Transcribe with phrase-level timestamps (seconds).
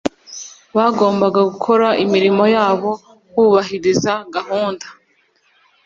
[0.77, 2.91] bagomba gukora imirimo yabo
[3.33, 4.85] bubahiriza Gahunda